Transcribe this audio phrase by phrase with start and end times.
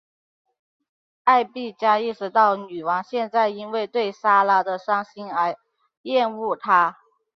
[1.25, 5.55] 艾碧嘉意识到女王现在因为对莎拉的伤心而
[6.01, 6.97] 厌恶她。